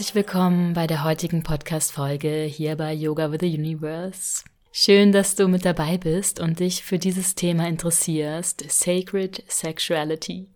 [0.00, 4.44] Herzlich willkommen bei der heutigen Podcast-Folge hier bei Yoga with the Universe.
[4.72, 10.48] Schön, dass du mit dabei bist und dich für dieses Thema interessierst, Sacred Sexuality.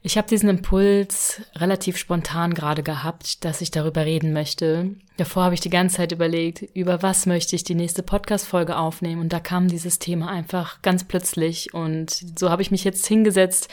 [0.00, 4.94] Ich habe diesen Impuls relativ spontan gerade gehabt, dass ich darüber reden möchte.
[5.18, 9.20] Davor habe ich die ganze Zeit überlegt, über was möchte ich die nächste Podcast-Folge aufnehmen
[9.20, 13.68] und da kam dieses Thema einfach ganz plötzlich und so habe ich mich jetzt hingesetzt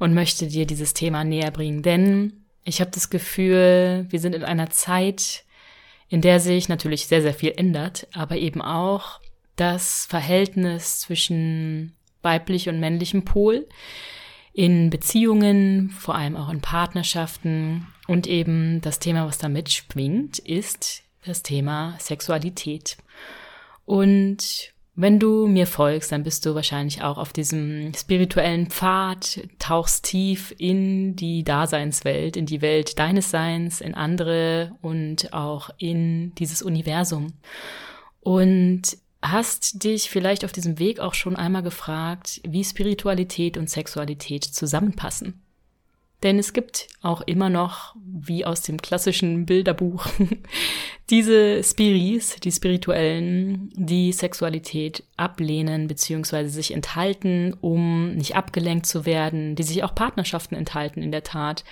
[0.00, 4.44] und möchte dir dieses Thema näher bringen, denn ich habe das Gefühl, wir sind in
[4.44, 5.44] einer Zeit,
[6.08, 9.20] in der sich natürlich sehr, sehr viel ändert, aber eben auch
[9.54, 13.66] das Verhältnis zwischen weiblich und männlichem Pol
[14.52, 21.02] in Beziehungen, vor allem auch in Partnerschaften und eben das Thema, was da mitschwingt, ist
[21.24, 22.96] das Thema Sexualität.
[23.84, 30.06] Und wenn du mir folgst, dann bist du wahrscheinlich auch auf diesem spirituellen Pfad, tauchst
[30.06, 36.62] tief in die Daseinswelt, in die Welt deines Seins, in andere und auch in dieses
[36.62, 37.34] Universum.
[38.20, 44.44] Und hast dich vielleicht auf diesem Weg auch schon einmal gefragt, wie Spiritualität und Sexualität
[44.44, 45.45] zusammenpassen.
[46.22, 50.06] Denn es gibt auch immer noch, wie aus dem klassischen Bilderbuch,
[51.10, 56.46] diese Spiris, die Spirituellen, die Sexualität ablehnen bzw.
[56.46, 61.64] sich enthalten, um nicht abgelenkt zu werden, die sich auch Partnerschaften enthalten in der Tat,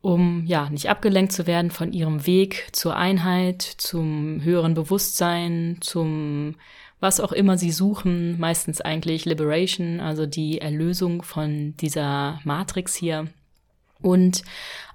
[0.00, 6.54] um ja nicht abgelenkt zu werden von ihrem Weg zur Einheit, zum höheren Bewusstsein, zum
[7.00, 13.28] was auch immer sie suchen, meistens eigentlich Liberation, also die Erlösung von dieser Matrix hier
[14.00, 14.42] und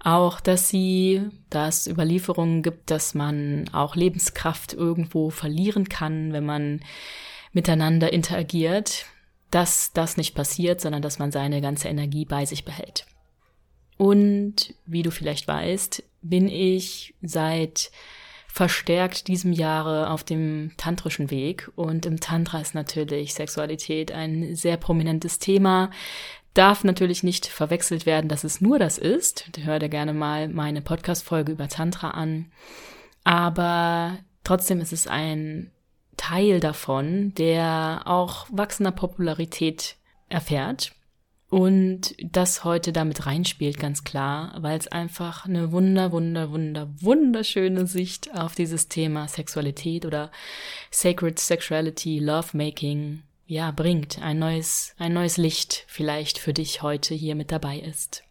[0.04, 6.82] auch, dass sie, dass Überlieferungen gibt, dass man auch Lebenskraft irgendwo verlieren kann, wenn man
[7.52, 9.06] miteinander interagiert,
[9.50, 13.06] dass das nicht passiert, sondern dass man seine ganze Energie bei sich behält.
[13.98, 17.92] Und wie du vielleicht weißt, bin ich seit
[18.48, 21.72] verstärkt diesem Jahre auf dem tantrischen Weg.
[21.76, 25.90] Und im Tantra ist natürlich Sexualität ein sehr prominentes Thema
[26.54, 29.50] darf natürlich nicht verwechselt werden, dass es nur das ist.
[29.64, 32.52] Hör dir gerne mal meine Podcast-Folge über Tantra an.
[33.24, 35.72] Aber trotzdem ist es ein
[36.18, 39.96] Teil davon, der auch wachsender Popularität
[40.30, 40.94] erfährt.
[41.50, 47.88] Und das heute damit reinspielt, ganz klar, weil es einfach eine wunder, wunder, wunder, wunderschöne
[47.88, 50.32] Sicht auf dieses Thema Sexualität oder
[50.92, 57.36] Sacred Sexuality, Lovemaking ja, bringt, ein neues, ein neues Licht vielleicht für dich heute hier
[57.36, 58.24] mit dabei ist.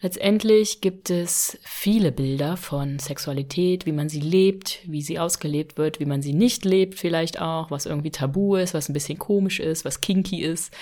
[0.00, 6.00] Letztendlich gibt es viele Bilder von Sexualität, wie man sie lebt, wie sie ausgelebt wird,
[6.00, 9.60] wie man sie nicht lebt vielleicht auch, was irgendwie tabu ist, was ein bisschen komisch
[9.60, 10.72] ist, was kinky ist.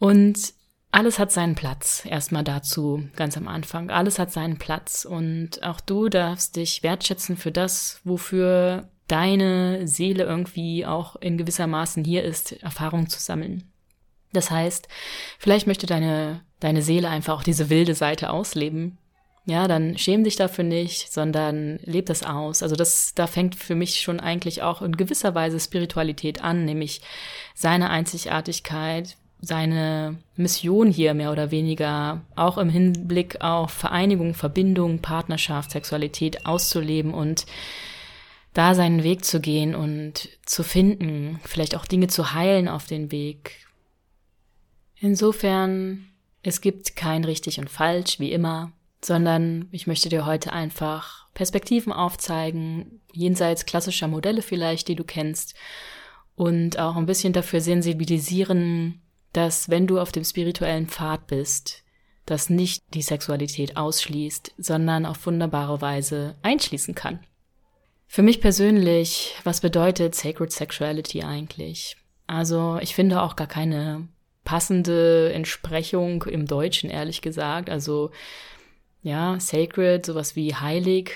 [0.00, 0.52] Und
[0.90, 2.04] alles hat seinen Platz.
[2.04, 3.90] Erstmal dazu ganz am Anfang.
[3.90, 5.04] Alles hat seinen Platz.
[5.04, 11.66] Und auch du darfst dich wertschätzen für das, wofür deine Seele irgendwie auch in gewisser
[11.66, 13.64] Maßen hier ist, Erfahrung zu sammeln.
[14.32, 14.88] Das heißt,
[15.38, 18.98] vielleicht möchte deine, deine Seele einfach auch diese wilde Seite ausleben.
[19.48, 22.64] Ja, dann schäm dich dafür nicht, sondern leb das aus.
[22.64, 27.00] Also das, da fängt für mich schon eigentlich auch in gewisser Weise Spiritualität an, nämlich
[27.54, 35.70] seine Einzigartigkeit, seine Mission hier mehr oder weniger auch im Hinblick auf Vereinigung, Verbindung, Partnerschaft,
[35.70, 37.46] Sexualität auszuleben und
[38.56, 43.12] da seinen Weg zu gehen und zu finden, vielleicht auch Dinge zu heilen auf den
[43.12, 43.66] Weg.
[44.98, 46.06] Insofern,
[46.42, 48.72] es gibt kein richtig und falsch, wie immer,
[49.04, 55.54] sondern ich möchte dir heute einfach Perspektiven aufzeigen, jenseits klassischer Modelle vielleicht, die du kennst,
[56.34, 59.02] und auch ein bisschen dafür sensibilisieren,
[59.34, 61.82] dass wenn du auf dem spirituellen Pfad bist,
[62.24, 67.20] das nicht die Sexualität ausschließt, sondern auf wunderbare Weise einschließen kann.
[68.06, 71.96] Für mich persönlich, was bedeutet Sacred Sexuality eigentlich?
[72.26, 74.08] Also ich finde auch gar keine
[74.44, 77.68] passende Entsprechung im Deutschen, ehrlich gesagt.
[77.68, 78.10] Also
[79.02, 81.12] ja, sacred, sowas wie heilig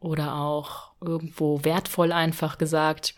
[0.00, 3.14] oder auch irgendwo wertvoll einfach gesagt,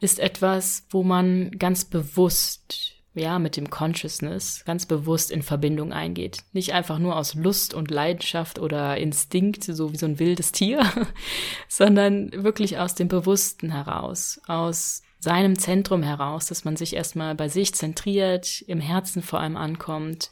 [0.00, 6.38] ist etwas, wo man ganz bewusst ja, mit dem Consciousness ganz bewusst in Verbindung eingeht.
[6.52, 10.82] Nicht einfach nur aus Lust und Leidenschaft oder Instinkt, so wie so ein wildes Tier,
[11.68, 17.48] sondern wirklich aus dem Bewussten heraus, aus seinem Zentrum heraus, dass man sich erstmal bei
[17.48, 20.30] sich zentriert, im Herzen vor allem ankommt,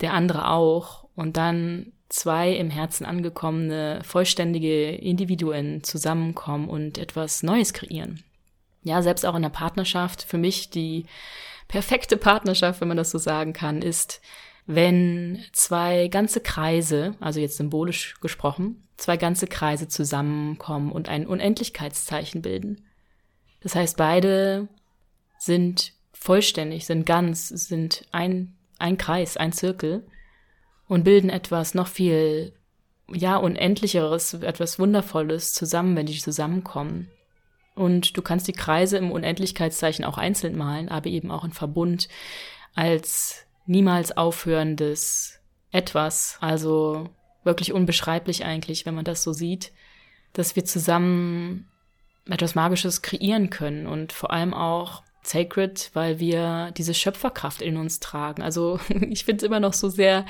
[0.00, 7.72] der andere auch und dann zwei im Herzen angekommene, vollständige Individuen zusammenkommen und etwas Neues
[7.72, 8.22] kreieren.
[8.82, 11.06] Ja, selbst auch in der Partnerschaft, für mich die
[11.68, 14.20] perfekte Partnerschaft, wenn man das so sagen kann, ist,
[14.66, 22.42] wenn zwei ganze Kreise, also jetzt symbolisch gesprochen, zwei ganze Kreise zusammenkommen und ein Unendlichkeitszeichen
[22.42, 22.84] bilden.
[23.60, 24.68] Das heißt, beide
[25.38, 30.06] sind vollständig, sind ganz, sind ein, ein Kreis, ein Zirkel
[30.86, 32.52] und bilden etwas noch viel,
[33.10, 37.10] ja, unendlicheres, etwas Wundervolles zusammen, wenn die zusammenkommen.
[37.78, 42.08] Und du kannst die Kreise im Unendlichkeitszeichen auch einzeln malen, aber eben auch in Verbund
[42.74, 45.40] als niemals aufhörendes
[45.70, 46.38] etwas.
[46.40, 47.08] Also
[47.44, 49.72] wirklich unbeschreiblich eigentlich, wenn man das so sieht,
[50.32, 51.68] dass wir zusammen
[52.26, 58.00] etwas Magisches kreieren können und vor allem auch sacred, weil wir diese Schöpferkraft in uns
[58.00, 58.42] tragen.
[58.42, 58.80] Also
[59.10, 60.26] ich finde es immer noch so sehr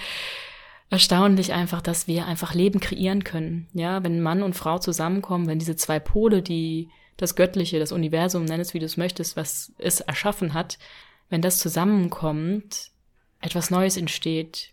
[0.91, 3.69] erstaunlich einfach, dass wir einfach Leben kreieren können.
[3.75, 8.47] Ja, wenn Mann und Frau zusammenkommen, wenn diese zwei Pole, die das Göttliche, das Universum,
[8.47, 10.79] nenn es wie du es möchtest, was es erschaffen hat,
[11.29, 12.91] wenn das zusammenkommt,
[13.41, 14.73] etwas Neues entsteht,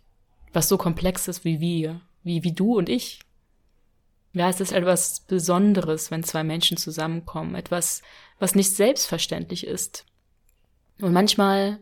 [0.53, 3.19] was so komplex ist wie wir, wie, wie du und ich.
[4.31, 8.01] Ja, es ist etwas Besonderes, wenn zwei Menschen zusammenkommen, etwas,
[8.39, 10.05] was nicht selbstverständlich ist.
[11.01, 11.79] Und manchmal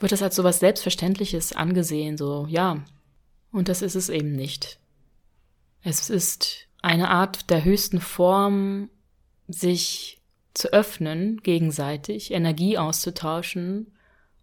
[0.00, 2.84] wird es als so was Selbstverständliches angesehen, so, ja.
[3.52, 4.78] Und das ist es eben nicht.
[5.82, 8.90] Es ist eine Art der höchsten Form,
[9.48, 10.18] sich
[10.54, 13.92] zu öffnen, gegenseitig, Energie auszutauschen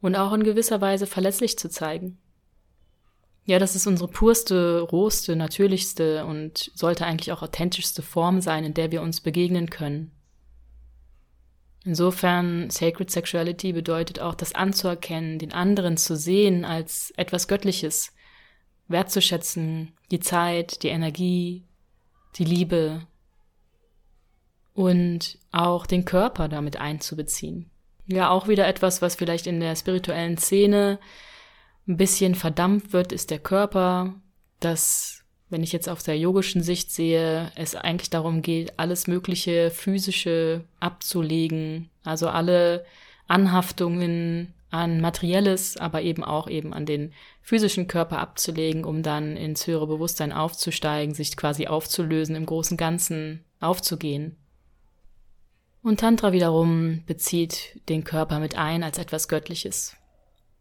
[0.02, 2.18] und auch in gewisser Weise verletzlich zu zeigen.
[3.46, 8.74] Ja, das ist unsere purste, rohste, natürlichste und sollte eigentlich auch authentischste Form sein, in
[8.74, 10.12] der wir uns begegnen können.
[11.84, 18.12] Insofern Sacred Sexuality bedeutet auch das anzuerkennen, den anderen zu sehen als etwas Göttliches,
[18.88, 21.64] wertzuschätzen, die Zeit, die Energie,
[22.38, 23.06] die Liebe
[24.76, 27.72] und auch den Körper damit einzubeziehen.
[28.06, 31.00] Ja, auch wieder etwas, was vielleicht in der spirituellen Szene
[31.88, 34.14] ein bisschen verdampft wird, ist der Körper,
[34.60, 39.72] dass, wenn ich jetzt auf der yogischen Sicht sehe, es eigentlich darum geht, alles mögliche
[39.72, 42.86] physische abzulegen, also alle
[43.28, 49.66] Anhaftungen an materielles, aber eben auch eben an den physischen Körper abzulegen, um dann ins
[49.68, 54.36] höhere Bewusstsein aufzusteigen, sich quasi aufzulösen, im großen Ganzen aufzugehen.
[55.86, 59.96] Und Tantra wiederum bezieht den Körper mit ein als etwas Göttliches.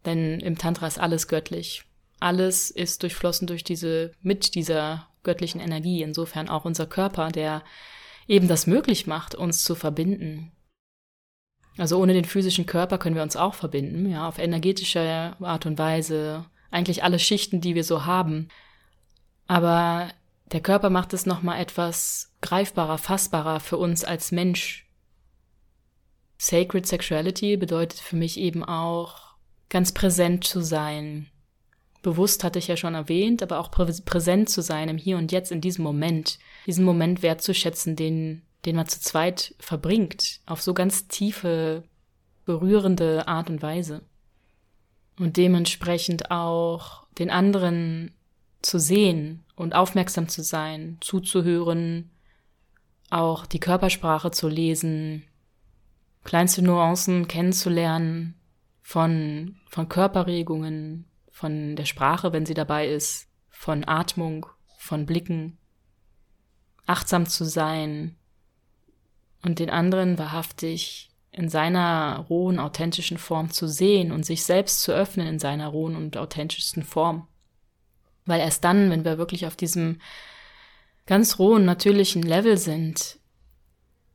[0.04, 1.84] Denn im Tantra ist alles göttlich.
[2.20, 6.02] Alles ist durchflossen durch diese, mit dieser göttlichen Energie.
[6.02, 7.62] Insofern auch unser Körper, der
[8.28, 10.52] eben das möglich macht, uns zu verbinden.
[11.78, 15.78] Also ohne den physischen Körper können wir uns auch verbinden, ja, auf energetische Art und
[15.78, 16.44] Weise.
[16.70, 18.48] Eigentlich alle Schichten, die wir so haben.
[19.46, 20.10] Aber
[20.52, 24.83] der Körper macht es nochmal etwas greifbarer, fassbarer für uns als Mensch,
[26.44, 29.34] Sacred Sexuality bedeutet für mich eben auch,
[29.70, 31.26] ganz präsent zu sein.
[32.02, 35.32] Bewusst hatte ich ja schon erwähnt, aber auch prä präsent zu sein im Hier und
[35.32, 40.74] Jetzt, in diesem Moment, diesen Moment wertzuschätzen, den, den man zu zweit verbringt, auf so
[40.74, 41.82] ganz tiefe,
[42.44, 44.02] berührende Art und Weise.
[45.18, 48.12] Und dementsprechend auch den anderen
[48.60, 52.10] zu sehen und aufmerksam zu sein, zuzuhören,
[53.08, 55.24] auch die Körpersprache zu lesen,
[56.24, 58.34] kleinste Nuancen kennenzulernen
[58.82, 64.46] von, von Körperregungen, von der Sprache, wenn sie dabei ist, von Atmung,
[64.78, 65.58] von Blicken,
[66.86, 68.16] achtsam zu sein
[69.42, 74.92] und den anderen wahrhaftig in seiner rohen, authentischen Form zu sehen und sich selbst zu
[74.92, 77.26] öffnen in seiner rohen und authentischsten Form.
[78.24, 80.00] Weil erst dann, wenn wir wirklich auf diesem
[81.06, 83.18] ganz rohen, natürlichen Level sind,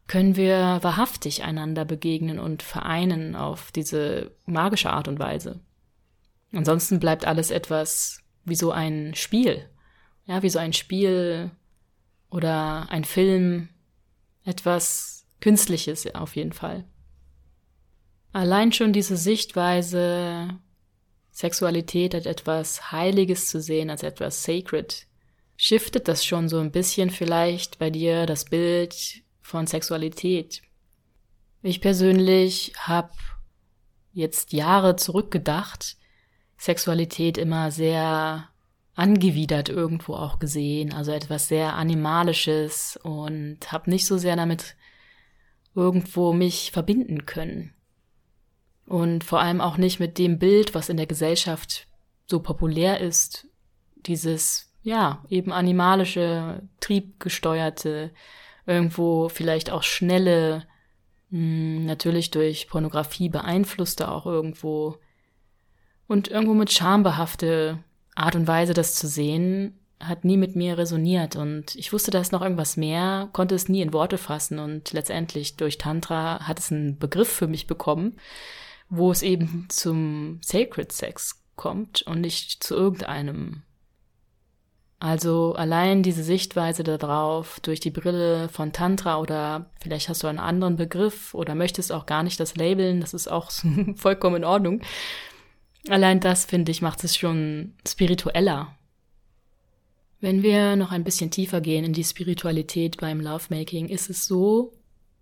[0.10, 5.60] können wir wahrhaftig einander begegnen und vereinen auf diese magische Art und Weise.
[6.51, 9.70] Ansonsten bleibt alles etwas wie so ein Spiel.
[10.25, 11.51] Ja, wie so ein Spiel
[12.32, 13.70] oder ein Film.
[14.44, 16.86] Etwas Künstliches auf jeden Fall.
[18.34, 20.60] Allein schon diese Sichtweise,
[21.30, 25.06] Sexualität als etwas Heiliges zu sehen, als etwas Sacred,
[25.56, 30.62] shiftet das schon so ein bisschen vielleicht bei dir das Bild von Sexualität.
[31.62, 33.12] Ich persönlich habe
[34.13, 35.98] jetzt Jahre zurückgedacht,
[36.58, 38.50] Sexualität immer sehr
[38.94, 44.75] angewidert irgendwo auch gesehen, also etwas sehr Animalisches und habe nicht so sehr damit
[45.74, 47.74] irgendwo mich verbinden können.
[48.86, 51.88] Und vor allem auch nicht mit dem Bild, was in der Gesellschaft
[52.27, 53.48] so populär ist,
[53.96, 58.12] dieses, ja, eben animalische, triebgesteuerte,
[58.70, 60.66] irgendwo vielleicht auch schnelle,
[61.32, 64.98] mh, hm, natürlich durch Pornografie beeinflusste auch irgendwo
[66.08, 67.84] Und irgendwo mit schambehafte
[68.16, 72.20] Art und Weise, das zu sehen, hat nie mit mir resoniert und ich wusste, da
[72.20, 76.60] ist noch irgendwas mehr, konnte es nie in Worte fassen und letztendlich durch Tantra hat
[76.60, 78.18] es einen Begriff für mich bekommen,
[78.90, 83.64] wo es eben zum Sacred Sex kommt und nicht zu irgendeinem.
[85.00, 90.39] Also allein diese Sichtweise darauf durch die Brille von Tantra oder vielleicht hast du einen
[90.39, 93.50] anderen Begriff oder möchtest auch gar nicht das labeln, das ist auch
[93.96, 94.82] vollkommen in Ordnung.
[95.88, 98.75] Allein das, finde ich, macht es schon spiritueller.
[100.20, 104.74] Wenn wir noch ein bisschen tiefer gehen in die Spiritualität beim Lovemaking, ist es so,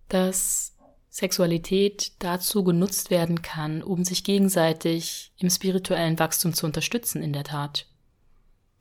[0.09, 0.75] dass
[1.11, 7.43] Sexualität dazu genutzt werden kann, um sich gegenseitig im spirituellen Wachstum zu unterstützen, in der
[7.43, 7.85] Tat.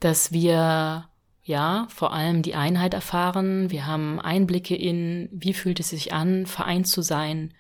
[0.00, 1.09] Dass wir,
[1.43, 6.47] ja, vor allem die Einheit erfahren, wir haben Einblicke in, wie fühlt es sich an,
[6.47, 7.55] vereint zu sein.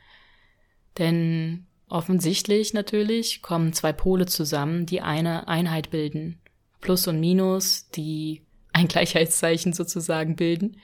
[0.98, 6.38] Denn offensichtlich natürlich kommen zwei Pole zusammen, die eine Einheit bilden.
[6.80, 10.76] Plus und Minus, die ein Gleichheitszeichen sozusagen bilden,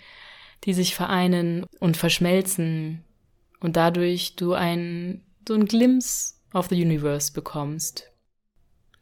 [0.65, 3.05] die sich vereinen und verschmelzen
[3.61, 8.12] und dadurch du ein, so ein Glimpse of the Universe bekommst.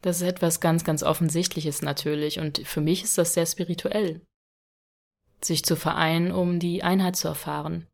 [0.01, 4.21] Das ist etwas ganz, ganz Offensichtliches natürlich und für mich ist das sehr spirituell.
[5.41, 7.87] Sich zu vereinen, um die Einheit zu erfahren.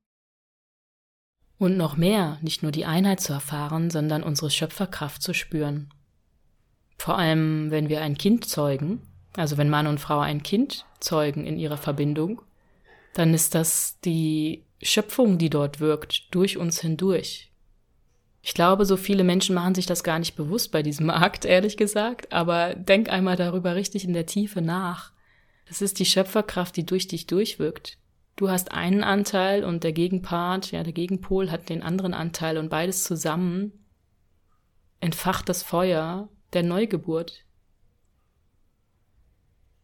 [1.58, 5.92] Und noch mehr, nicht nur die Einheit zu erfahren, sondern unsere Schöpferkraft zu spüren.
[6.98, 9.02] Vor allem, wenn wir ein Kind zeugen,
[9.36, 12.42] also wenn Mann und Frau ein Kind zeugen in ihrer Verbindung,
[13.14, 17.52] dann ist das die Schöpfung, die dort wirkt, durch uns hindurch.
[18.48, 21.76] Ich glaube, so viele Menschen machen sich das gar nicht bewusst bei diesem Akt, ehrlich
[21.76, 25.12] gesagt, aber denk einmal darüber richtig in der Tiefe nach.
[25.66, 27.98] Es ist die Schöpferkraft, die durch dich durchwirkt.
[28.38, 32.70] Du hast einen Anteil und der Gegenpart, ja, der Gegenpol hat den anderen Anteil und
[32.70, 33.86] beides zusammen
[35.02, 37.44] entfacht das Feuer der Neugeburt.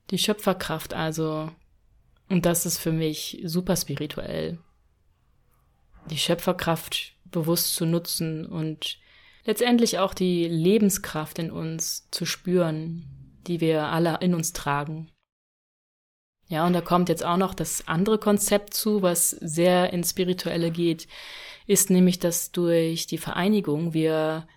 [0.10, 1.51] Die Schöpferkraft also,
[2.29, 4.58] und das ist für mich super spirituell
[6.10, 9.00] die Schöpferkraft bewusst zu nutzen und
[9.45, 13.05] letztendlich auch die Lebenskraft in uns zu spüren,
[13.48, 15.10] die wir alle in uns tragen.
[16.48, 20.72] Ja, und da kommt jetzt auch noch das andere Konzept zu, was sehr ins Spirituelle
[20.72, 21.07] geht,
[21.65, 24.48] ist nämlich, dass durch die Vereinigung wir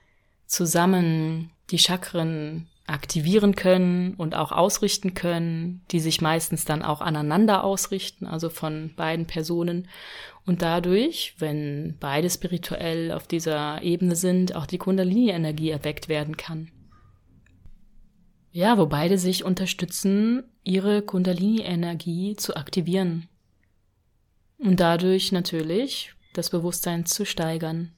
[0.46, 7.64] zusammen die Chakren aktivieren können und auch ausrichten können, die sich meistens dann auch aneinander
[7.64, 9.88] ausrichten, also von beiden Personen.
[10.44, 16.70] Und dadurch, wenn beide spirituell auf dieser Ebene sind, auch die Kundalini-Energie erweckt werden kann.
[18.52, 23.28] Ja, wo beide sich unterstützen, ihre Kundalini-Energie zu aktivieren.
[24.58, 27.92] Und dadurch natürlich das Bewusstsein zu steigern.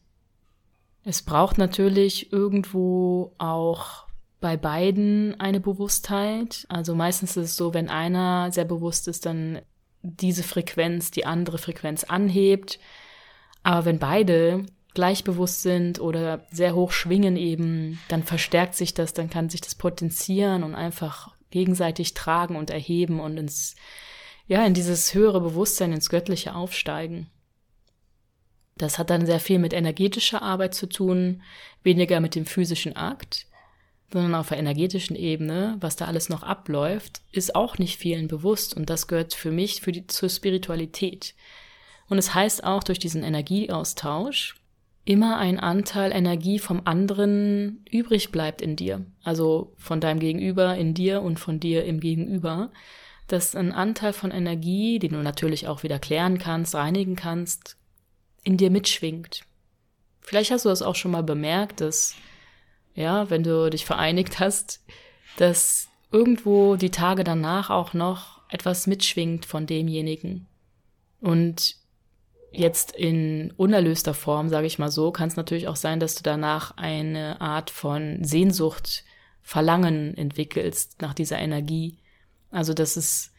[1.04, 4.07] Es braucht natürlich irgendwo auch
[4.40, 6.66] bei beiden eine Bewusstheit.
[6.68, 9.60] Also meistens ist es so, wenn einer sehr bewusst ist, dann
[10.02, 12.78] diese Frequenz die andere Frequenz anhebt.
[13.62, 14.64] Aber wenn beide
[14.94, 19.74] gleichbewusst sind oder sehr hoch schwingen eben, dann verstärkt sich das, dann kann sich das
[19.74, 23.74] potenzieren und einfach gegenseitig tragen und erheben und ins,
[24.46, 27.28] ja, in dieses höhere Bewusstsein, ins Göttliche aufsteigen.
[28.76, 31.42] Das hat dann sehr viel mit energetischer Arbeit zu tun,
[31.82, 33.47] weniger mit dem physischen Akt
[34.12, 38.74] sondern auf der energetischen Ebene, was da alles noch abläuft, ist auch nicht vielen bewusst
[38.74, 41.34] und das gehört für mich für die, zur Spiritualität.
[42.08, 44.56] Und es heißt auch durch diesen Energieaustausch
[45.04, 50.94] immer ein Anteil Energie vom anderen übrig bleibt in dir, also von deinem Gegenüber in
[50.94, 52.70] dir und von dir im Gegenüber,
[53.26, 57.76] dass ein Anteil von Energie, den du natürlich auch wieder klären kannst, reinigen kannst,
[58.42, 59.44] in dir mitschwingt.
[60.20, 62.14] Vielleicht hast du das auch schon mal bemerkt, dass
[62.98, 64.84] ja, wenn du dich vereinigt hast,
[65.36, 70.48] dass irgendwo die Tage danach auch noch etwas mitschwingt von demjenigen.
[71.20, 71.76] Und
[72.50, 76.24] jetzt in unerlöster Form, sage ich mal so, kann es natürlich auch sein, dass du
[76.24, 79.04] danach eine Art von Sehnsucht,
[79.42, 81.98] Verlangen entwickelst nach dieser Energie.
[82.50, 83.32] Also, dass es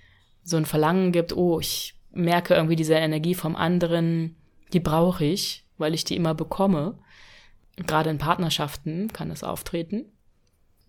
[0.44, 4.38] so ein Verlangen gibt, oh, ich merke irgendwie diese Energie vom anderen,
[4.72, 6.98] die brauche ich, weil ich die immer bekomme.
[7.88, 10.06] Gerade in Partnerschaften kann es auftreten.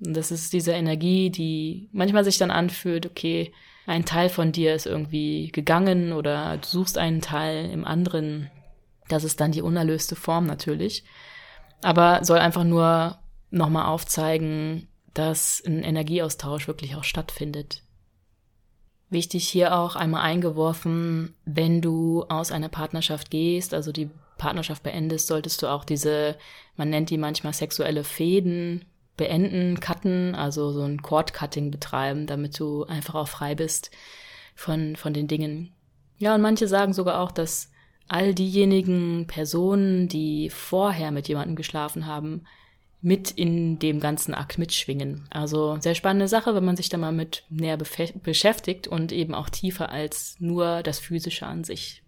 [0.04, 3.52] Und das ist diese Energie, die manchmal sich dann anfühlt, okay,
[3.86, 8.50] ein Teil von dir ist irgendwie gegangen oder du suchst einen Teil im anderen.
[9.08, 11.04] Das ist dann die unerlöste Form natürlich.
[11.82, 13.18] Aber soll einfach nur
[13.50, 17.82] nochmal aufzeigen, dass ein Energieaustausch wirklich auch stattfindet.
[19.08, 24.08] Wichtig hier auch einmal eingeworfen, wenn du aus einer Partnerschaft gehst, also die
[24.40, 26.36] Partnerschaft beendest, solltest du auch diese,
[26.76, 32.84] man nennt die manchmal sexuelle Fäden beenden, cutten, also so ein Cord-Cutting betreiben, damit du
[32.84, 33.90] einfach auch frei bist
[34.54, 35.72] von, von den Dingen.
[36.16, 37.70] Ja, und manche sagen sogar auch, dass
[38.08, 42.44] all diejenigen Personen, die vorher mit jemandem geschlafen haben,
[43.02, 45.26] mit in dem ganzen Akt mitschwingen.
[45.30, 49.48] Also sehr spannende Sache, wenn man sich da mal mit näher beschäftigt und eben auch
[49.48, 52.02] tiefer als nur das Physische an sich.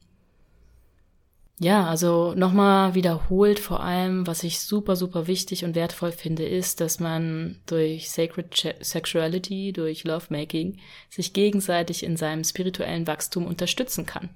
[1.59, 6.81] Ja, also nochmal wiederholt vor allem, was ich super, super wichtig und wertvoll finde, ist,
[6.81, 10.79] dass man durch Sacred Sexuality, durch Lovemaking
[11.09, 14.31] sich gegenseitig in seinem spirituellen Wachstum unterstützen kann.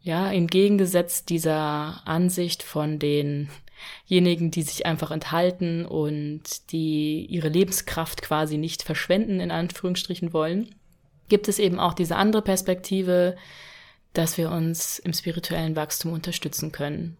[0.00, 8.22] Ja, im Gegensatz dieser Ansicht von denjenigen, die sich einfach enthalten und die ihre Lebenskraft
[8.22, 10.74] quasi nicht verschwenden, in Anführungsstrichen wollen,
[11.28, 13.36] gibt es eben auch diese andere Perspektive,
[14.12, 17.16] dass wir uns im spirituellen Wachstum unterstützen können.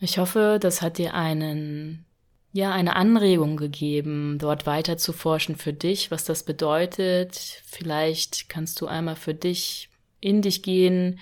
[0.00, 2.04] Ich hoffe, das hat dir einen,
[2.52, 7.62] ja, eine Anregung gegeben, dort weiter zu forschen für dich, was das bedeutet.
[7.64, 9.88] Vielleicht kannst du einmal für dich
[10.20, 11.20] in dich gehen.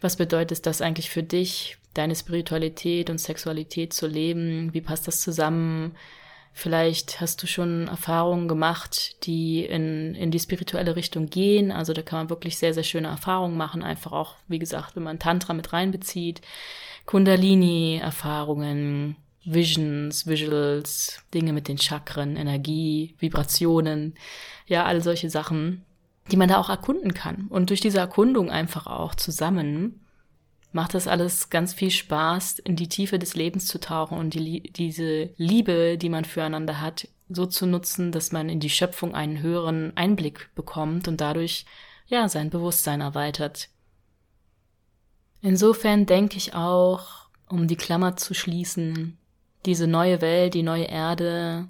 [0.00, 4.74] Was bedeutet das eigentlich für dich, deine Spiritualität und Sexualität zu leben?
[4.74, 5.96] Wie passt das zusammen?
[6.52, 11.72] Vielleicht hast du schon Erfahrungen gemacht, die in, in die spirituelle Richtung gehen.
[11.72, 13.82] Also da kann man wirklich sehr, sehr schöne Erfahrungen machen.
[13.82, 16.42] Einfach auch, wie gesagt, wenn man Tantra mit reinbezieht.
[17.06, 24.14] Kundalini-Erfahrungen, Visions, Visuals, Dinge mit den Chakren, Energie, Vibrationen.
[24.66, 25.84] Ja, all solche Sachen
[26.30, 27.46] die man da auch erkunden kann.
[27.48, 30.01] Und durch diese Erkundung einfach auch zusammen
[30.72, 34.72] macht das alles ganz viel Spaß, in die Tiefe des Lebens zu tauchen und die,
[34.72, 39.40] diese Liebe, die man füreinander hat, so zu nutzen, dass man in die Schöpfung einen
[39.40, 41.66] höheren Einblick bekommt und dadurch
[42.06, 43.68] ja sein Bewusstsein erweitert.
[45.40, 49.18] Insofern denke ich auch, um die Klammer zu schließen,
[49.66, 51.68] diese neue Welt, die neue Erde,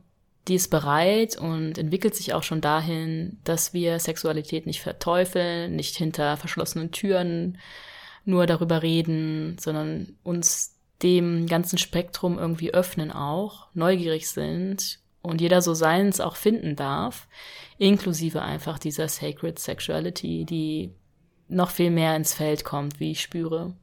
[0.48, 5.96] die ist bereit und entwickelt sich auch schon dahin, dass wir Sexualität nicht verteufeln, nicht
[5.96, 7.58] hinter verschlossenen Türen
[8.24, 15.62] nur darüber reden, sondern uns dem ganzen Spektrum irgendwie öffnen auch, neugierig sind und jeder
[15.62, 17.28] so seins auch finden darf,
[17.78, 20.92] inklusive einfach dieser Sacred Sexuality, die
[21.48, 23.74] noch viel mehr ins Feld kommt, wie ich spüre.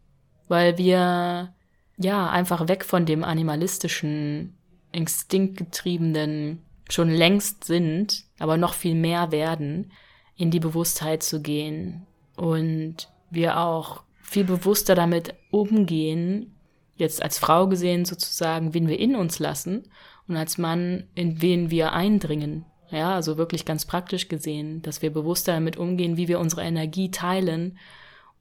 [0.47, 1.53] Weil wir
[1.97, 4.57] ja einfach weg von dem animalistischen
[4.91, 9.91] instinktgetriebenen schon längst sind, aber noch viel mehr werden,
[10.35, 16.55] in die Bewusstheit zu gehen und wir auch viel bewusster damit umgehen,
[16.95, 19.89] jetzt als Frau gesehen sozusagen, wen wir in uns lassen
[20.27, 22.65] und als Mann, in wen wir eindringen.
[22.91, 27.11] Ja, also wirklich ganz praktisch gesehen, dass wir bewusster damit umgehen, wie wir unsere Energie
[27.11, 27.77] teilen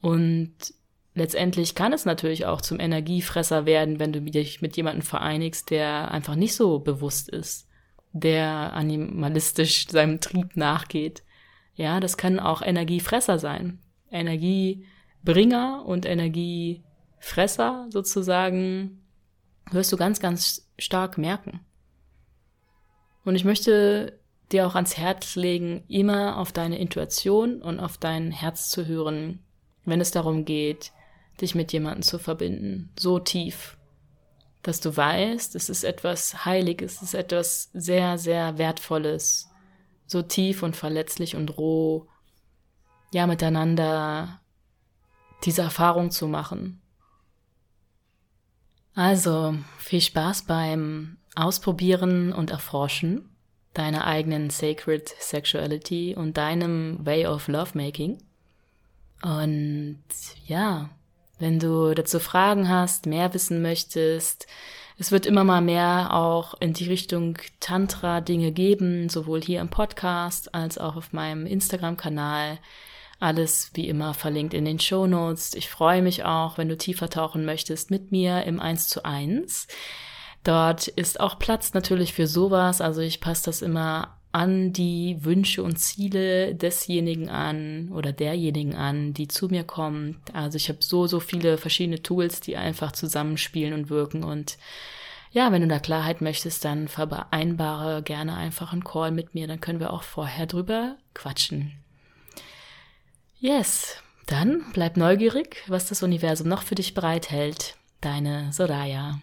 [0.01, 0.55] und
[1.15, 6.11] letztendlich kann es natürlich auch zum Energiefresser werden, wenn du dich mit jemandem vereinigst, der
[6.11, 7.69] einfach nicht so bewusst ist,
[8.13, 11.23] der animalistisch seinem Trieb nachgeht.
[11.75, 13.81] Ja, das kann auch Energiefresser sein.
[15.25, 19.03] Energiebringer und Energiefresser sozusagen
[19.71, 21.61] wirst du ganz, ganz stark merken.
[23.25, 24.19] Und ich möchte
[24.51, 29.41] dir auch ans Herz legen, immer auf deine Intuition und auf dein Herz zu hören,
[29.85, 30.93] wenn es darum geht,
[31.41, 33.77] dich mit jemandem zu verbinden, so tief,
[34.63, 39.51] dass du weißt, es ist etwas Heiliges, es ist etwas sehr, sehr Wertvolles,
[40.07, 42.07] so tief und verletzlich und roh,
[43.13, 44.38] ja, miteinander
[45.45, 46.81] diese Erfahrung zu machen.
[48.95, 53.31] Also, viel Spaß beim Ausprobieren und Erforschen
[53.75, 58.19] deiner eigenen Sacred Sexuality und deinem Way of Lovemaking.
[59.23, 60.03] Und
[60.47, 60.91] ja,
[61.39, 64.49] wenn du dazu Fragen hast, mehr wissen möchtest,
[64.99, 69.69] es wird immer mal mehr auch in die Richtung Tantra Dinge geben, sowohl hier im
[69.69, 72.59] Podcast als auch auf meinem Instagram-Kanal.
[73.21, 75.55] Alles wie immer verlinkt in den Show Notes.
[75.55, 79.67] Ich freue mich auch, wenn du tiefer tauchen möchtest mit mir im 1 zu 1.
[80.45, 82.81] Dort ist auch Platz natürlich für sowas.
[82.81, 89.15] Also ich passe das immer an die Wünsche und Ziele desjenigen an oder derjenigen an,
[89.15, 90.21] die zu mir kommen.
[90.33, 94.23] Also ich habe so, so viele verschiedene Tools, die einfach zusammenspielen und wirken.
[94.23, 94.59] Und
[95.33, 99.61] ja, wenn du da Klarheit möchtest, dann vereinbare gerne einfach einen Call mit mir, dann
[99.61, 101.73] können wir auch vorher drüber quatschen.
[103.41, 103.95] Yes,
[104.27, 107.77] dann bleib neugierig, was das Universum noch für dich bereithält.
[108.01, 109.21] Deine Soraya.